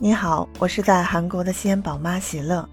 [0.00, 2.64] 你好，我是在韩国的西安宝妈喜乐。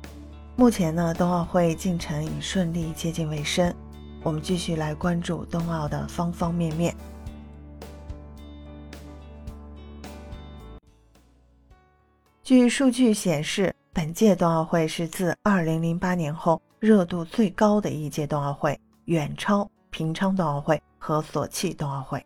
[0.55, 3.73] 目前呢，冬奥会进程已顺利接近尾声，
[4.21, 6.95] 我们继续来关注冬奥的方方面面。
[12.43, 22.23] 据数据显示，本届冬奥会是自2008年后热度最高的一届冬奥会，远超平昌冬奥会和索契冬奥会。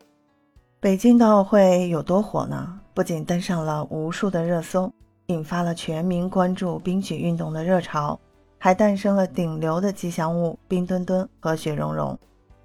[0.82, 2.78] 北京冬奥会有多火呢？
[3.00, 4.92] 不仅登上了无数的热搜，
[5.28, 8.20] 引发了全民关注冰雪运动的热潮，
[8.58, 12.20] 还诞生了顶流的吉祥物冰墩墩和雪融融。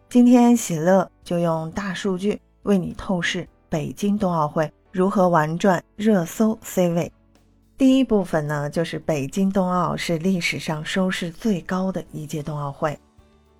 [0.09, 7.12] 今天喜乐就用大数据为你透视北京冬奥会如何玩转热搜 C 位。
[7.78, 12.98] 第一部分呢，就是北京冬奥是历史上收视最高的一届冬奥会。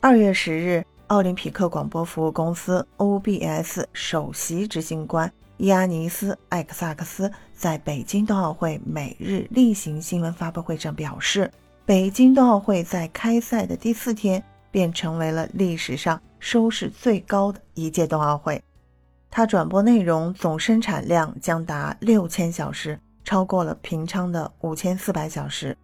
[0.01, 0.85] 二月十日。
[1.09, 5.31] 奥林匹克广播服务公司 OBS 首席执行官
[5.65, 11.51] 亚尼斯·艾克萨克斯在北京冬奥会每日例行新闻发布会上表示，
[11.87, 18.63] 北京冬奥会在开赛的第四天便成为了历史上收视最高的一届冬奥会。
[19.31, 25.77] 他转播内容总生产量将达六千小时，超过了平昌的五千四百小时。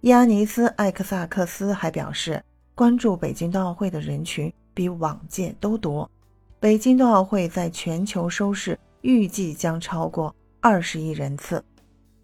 [0.00, 2.42] 亚尼斯·艾克萨克斯还表示。
[2.74, 6.10] 关注北京冬奥会的人群比往届都多，
[6.58, 11.62] 北京冬奥会在全球收视预计将超过二十亿人次。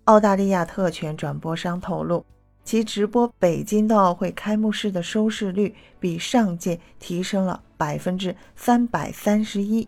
[0.04, 2.24] 澳大利亚特权转播商透露，
[2.64, 9.86] 其直播北京冬奥会开幕式的收视率比上届提升了百分之三百三十一。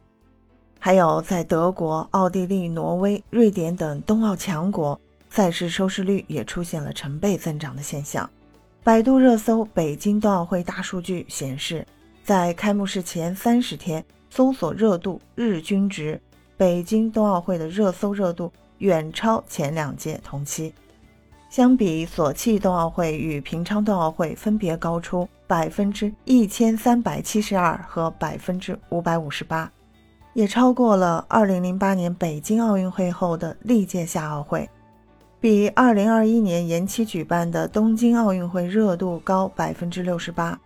[0.78, 8.28] 还有在德国、奥地利、挪威、瑞典等冬奥强国，赛事收视率也出现了成倍增长的现象。
[8.82, 11.86] 百度热搜北京冬奥会大数据显示，
[12.24, 16.18] 在开幕式前三十天，搜索热度日均值，
[16.60, 20.74] 北京冬奥会的热搜热度远超前两届同期。
[21.48, 29.72] 相比索契冬奥会与平昌冬奥会分别高出百分之一千三百七十二和百分之五百五十八，
[30.34, 34.68] 也超过了二零零八年北京奥运会后的历届夏奥会。
[35.40, 40.60] 比2021年延期举办的东京奥运会热度高百分之六十八，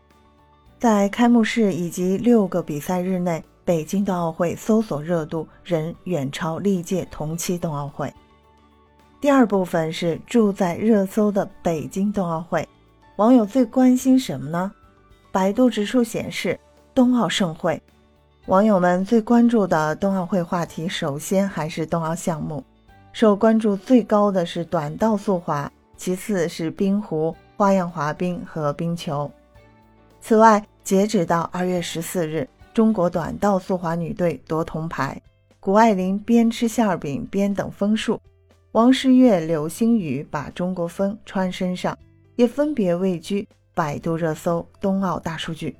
[0.76, 8.12] 在开幕式以及六个比赛日内，北京冬奥会搜索热度仍远超历届同期冬奥会。
[9.20, 12.69] 第二部分是住在热搜的北京冬奥会，
[13.16, 14.70] 网友最关心什么呢？
[15.32, 16.60] 百度指数显示，
[16.94, 17.82] 冬奥盛会，
[18.47, 22.62] 网友们最关注的冬奥会话题，首先还是冬奥项目。
[23.12, 29.31] 受关注最高的是短道速滑，其次是冰壶、花样滑冰和冰球。
[30.20, 35.22] 此外，截止到二月十四日，中国短道速滑女队夺铜牌，
[35.60, 38.20] 谷爱凌边吃馅饼边等分数，
[38.72, 41.96] 王诗玥、柳星宇把中国风穿身上，
[42.34, 45.76] 也分别位居百度热搜冬奥大数据、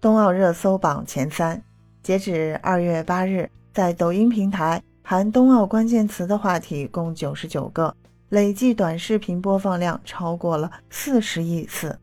[0.00, 1.60] 冬奥热搜榜前三。
[2.02, 4.80] 截止二月八日，在抖音平台。
[5.02, 7.96] 含冬奥关键词的话题共九十九个，
[8.28, 11.98] 累计短视频播放量超过了四十亿次。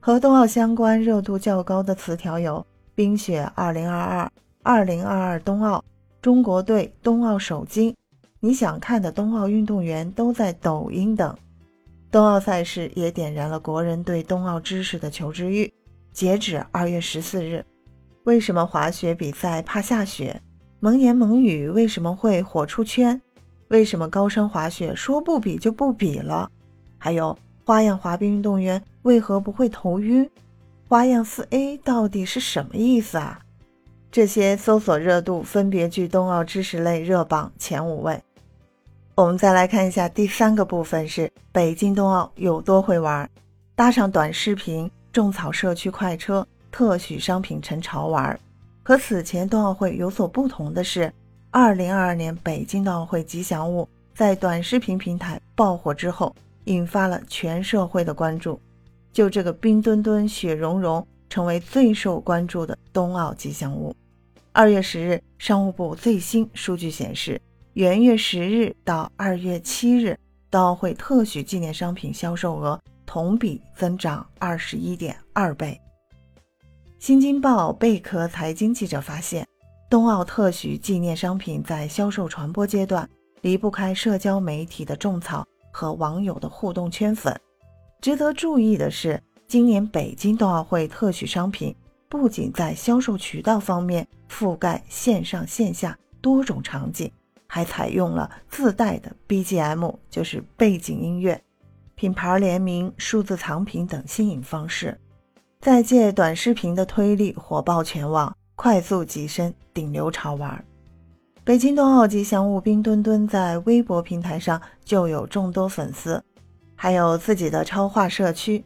[0.00, 2.64] 和冬奥相关热度较高的词条有
[2.94, 5.84] “冰雪二零二二”“二零二二冬奥
[6.20, 7.94] ”“中国队冬奥首金
[8.40, 11.36] ”“你想看的冬奥运动员都在抖音”等。
[12.10, 15.72] 冬奥赛事也点燃了国人对冬奥知识的求知欲。
[16.12, 17.64] 截止二月十四日，
[18.24, 20.40] 为什么滑雪比赛怕下雪？
[20.80, 23.20] 蒙言蒙语为什么会火出圈？
[23.68, 26.50] 为什么高山滑雪说不比就不比了？
[26.98, 30.28] 还有花样滑冰运动员为何不会头晕？
[30.90, 33.38] 花样四 A 到底是什么意思啊？
[34.10, 38.20] 这些搜索热度分别居冬奥知识类热榜前五位。
[39.14, 43.30] 我们再来看一下第三个部分是北京冬奥有多会玩，
[43.76, 48.36] 搭上短视频种草社区快车，特许商品成潮玩。
[48.82, 51.12] 和此前冬奥会有所不同的是
[51.52, 58.60] ，2022年北京冬奥会吉祥物在短视频平台爆火之后，引发了全社会的关注。
[59.12, 63.94] 就这个冰墩墩、雪融融，成为最受关注的冬奥吉祥物。
[64.52, 67.40] 二月十日，商务部最新数据显示，
[67.74, 70.18] 元月十日到二月七日，
[70.50, 75.80] 冬奥会特许纪念商品销售额同比增长二十一点二倍。
[76.98, 79.46] 新京报贝壳财经记者发现，
[79.88, 83.08] 冬奥特许纪念商品在销售传播阶段
[83.40, 87.34] 离不开社交媒体的种草和网友的互动圈粉。
[88.00, 91.74] 值得注意的是，今年北京冬奥会特许商品
[92.08, 97.12] 不仅在销售渠道方面覆盖线上线下多种场景，
[97.46, 101.38] 还采用了自带的 BGM，就是背景音乐、
[101.94, 104.98] 品牌联名、数字藏品等新颖方式，
[105.60, 110.64] 再借短视频的推力火爆全网，快速跻身顶流潮玩。
[111.44, 116.22] 北京冬奥吉祥物冰墩墩在微博平台上就有众多粉丝，
[116.82, 118.64] 还有自己的超话社区。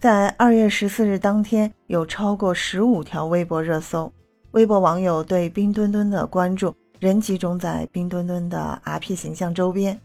[0.00, 4.12] 在二月十四日当天，有超过十五条微博热搜。
[4.50, 9.96] 微博网友对冰墩墩的关注仍集中在冰墩墩的 RP 形象周边。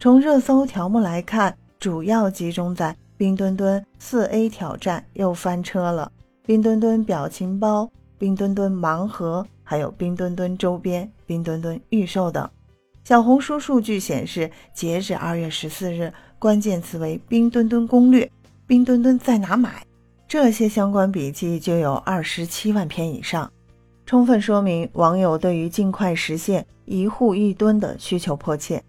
[0.00, 6.10] 从热搜条目来看，主要集中在冰墩墩四 A 挑战又翻车了，
[6.46, 12.48] 冰墩墩表情包、冰墩墩盲盒，还有冰墩墩周边、冰墩墩预售等。
[13.08, 18.30] 小红书数据显示，截止二月十四日，关键词为“冰墩墩攻略”。
[18.68, 19.82] 冰墩墩在哪买？
[20.28, 23.50] 这些相关笔记就有二十七万篇以上，
[24.04, 28.84] 充分说明网友对于尽快实现一户一墩的需求迫切，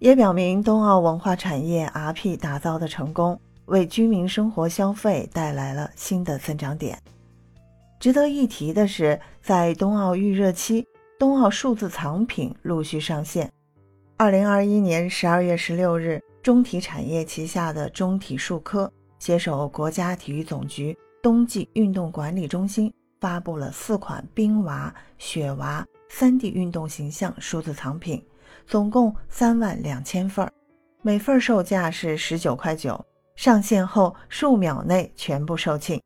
[0.00, 6.98] 也表明冬奥文化产业 RP 打造的成功，为居民生活消费带来了新的增长点。
[8.00, 10.84] 值得一提的是，在冬奥预热期，
[11.20, 13.48] 冬奥数字藏品陆续上线。
[14.20, 18.92] 二零二一年十二月十六日，中体产业旗下的中体数科。
[19.18, 28.22] 携手国家体育总局冬季运动管理中心，发布了四款冰娃、雪娃 3D 运动形象数字藏品，
[28.66, 30.46] 总共三万两千份，
[31.00, 33.02] 每份售价是十九块九。
[33.36, 35.98] 上线后数秒内全部售罄。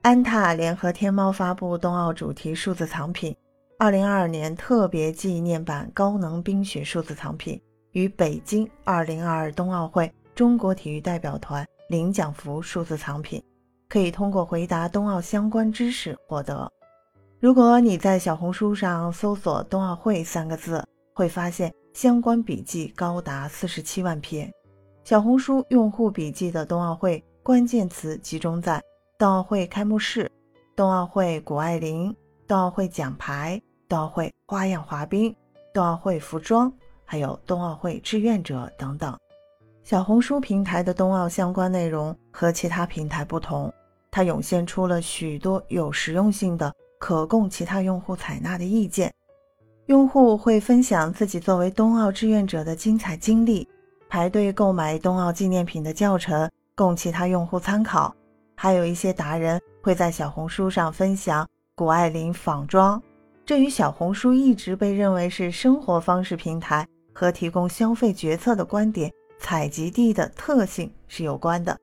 [0.00, 3.36] 安踏联合天猫发布冬奥主题数字藏品，
[3.78, 7.60] 二零二二年特别纪念版高能冰雪数字藏品，
[7.92, 11.66] 与北京二零二二冬奥会中国体育代表团。
[11.88, 13.42] 领奖服数字藏品
[13.86, 16.66] 可以通过回答冬奥相关知识获得。
[17.38, 20.82] 如果你在小红书上搜索“冬奥会”三个字，
[21.12, 24.50] 会发现相关笔记高达四十七万篇。
[25.04, 28.80] 小红书用户笔记的冬奥会关键词集中在
[29.18, 30.30] 冬奥会开幕式、
[30.74, 32.16] 冬奥会谷爱凌、
[32.52, 33.58] 冬奥会奖牌、
[33.88, 35.34] 冬奥会花样滑冰、
[35.72, 36.70] 冬奥会服装，
[37.02, 39.18] 还有冬奥会志愿者等等。
[39.84, 43.72] 小红书平台的冬奥相关内容和其他平台不同，
[44.10, 49.10] 它涌现出了许多有实用性的、可供其他用户采纳的意见。
[49.86, 53.66] 用户会分享自己作为冬奥志愿者的精彩经历，
[54.10, 58.14] 排队购买冬奥纪念品的教程供其他用户参考。
[58.54, 63.02] 还有一些达人会在小红书上分享谷爱凌仿妆，
[63.46, 69.10] 这与小红书一直被认为是生活方式平台和提供消费决策的观点。
[69.38, 71.76] 采集地的特性是有关的。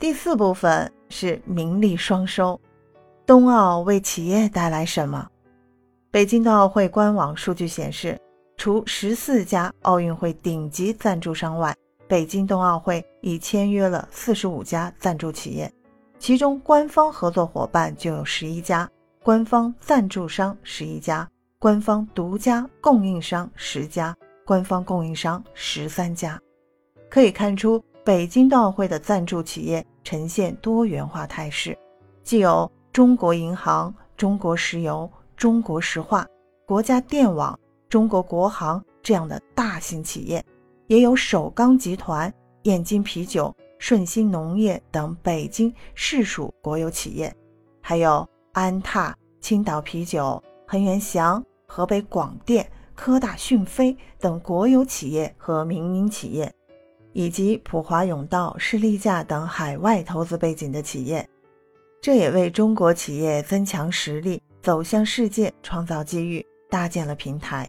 [0.00, 2.60] 第四部分是名利双收，
[3.24, 5.26] 冬奥为企业带来什么？
[6.10, 8.20] 北京冬奥会官网数据显示，
[8.56, 11.74] 除十四家奥运会顶级赞助商外，
[12.08, 15.72] 北京冬奥会已签约了四十五家赞助企业，
[16.18, 18.86] 其中官方合作伙伴就有十一家，
[19.24, 21.26] 官方赞助商十一家，
[21.58, 26.38] 官方独家供应商十家，官方供应商十三家。
[27.08, 31.74] 可以看出，北京冬奥会的赞助企业呈现多元化态势，
[32.22, 36.26] 既有中国银行、中国石油、中国石化、
[36.66, 40.44] 国家电网、中国国航这样的大型企业，
[40.86, 42.30] 也有首钢集团、
[42.64, 47.34] 燕京啤酒、顺鑫农业等北京市属国有企业，
[47.80, 56.50] 还有安踏、青岛啤酒、恒源祥、河北广电、科大讯飞等国有企业和民营企业。
[57.12, 61.28] 以及普华永道、士力架等海外投资背景的企业，
[62.00, 67.68] 这也为中国企业增强实力、走向世界创造机遇、搭建了平台。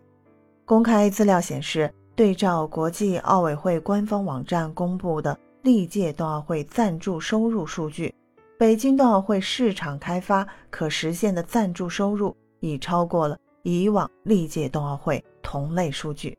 [0.64, 8.16] 公开资料显示，对照国际奥委会官方网站公布的历届冬奥会赞助收入数据，
[8.58, 16.38] 北京冬奥会市场开发可实现的赞助收入已超过了以往历届冬奥会同类数据。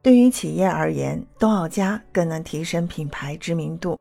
[0.00, 3.98] 对于企业而言，冬奥家更能提升品牌知名度。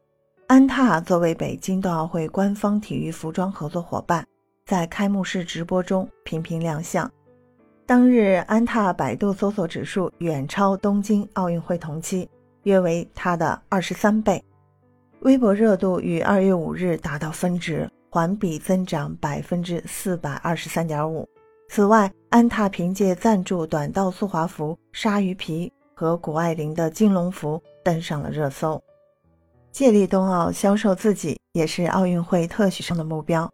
[0.48, 4.26] 安踏作为北京冬奥会官方体育服装合作伙伴，
[4.66, 7.12] 在开幕式直播中频频亮相。
[7.86, 12.30] 当日，安踏百度搜索指数远超东京奥运会同期，
[12.64, 14.42] 约为它的二十三倍。
[15.22, 21.28] 微博热度于二月五日达到峰值，环比增长百分之四百二十三点五。
[21.70, 25.72] 此外，安踏凭借赞助短道速滑服、鲨鱼皮。
[26.00, 28.80] 和谷爱凌的金龙服登上了热搜。
[29.72, 33.52] 借力冬奥销售自己也是奥运会特许商的目标。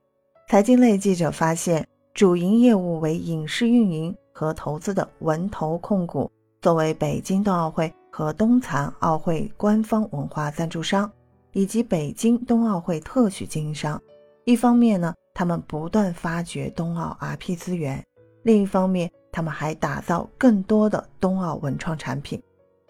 [0.50, 6.30] 财经类记者发现，主营业务为影视运营和投资的文投控股
[6.62, 11.10] 作为北京冬奥会和冬残奥会官方文化赞助商，
[11.54, 14.02] 以及北京冬奥会特许经营商，
[14.44, 17.98] 一方面呢，他们不断发掘冬奥 IP 资源；
[18.44, 22.42] 另一方面，他们还打造更多的冬奥文创产品，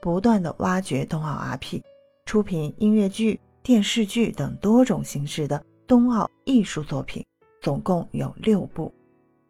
[0.02, 1.82] 不断的挖掘冬奥 IP，
[2.26, 7.24] 出品音乐剧、电视剧等多种形式的冬奥艺术作品，
[7.62, 8.94] 总共有六部。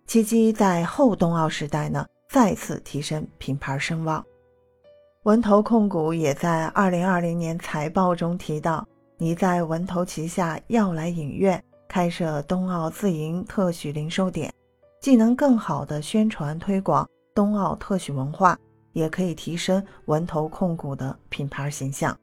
[0.06, 2.06] 奇迹在后冬奥时代呢。
[2.30, 4.26] 再次提升品牌声望。
[5.22, 8.84] 文投控股也在二零二零年财报中提到，
[9.18, 14.52] 你在文投旗下耀莱影院开设冬奥自营特许零售点，
[15.00, 18.58] 既能更好的宣传推广冬奥特许文化，
[18.92, 22.18] 也可以提升文投控股的品牌形象。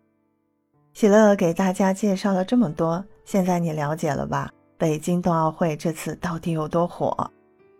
[0.92, 4.50] 喜乐给大家介绍了这么多，现在你了解了吧？
[4.76, 7.30] 北京冬奥会这次到底有多火？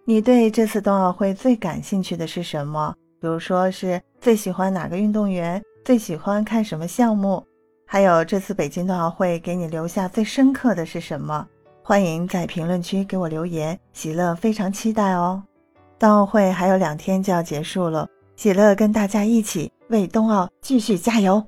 [0.04, 2.94] 你对这次冬奥会最感兴趣的是什么？
[3.20, 7.44] 比如说是最喜欢哪个运动员，最喜欢看什么项目？
[7.92, 11.44] 还有这次北京冬奥会给你留下最深刻的是什么？
[11.82, 15.42] 欢迎在评论区给我留言，喜乐非常期待哦。
[15.98, 18.06] 冬奥会还有两天就要结束了，
[18.36, 21.44] 喜乐跟大家一起为冬奥继续加油。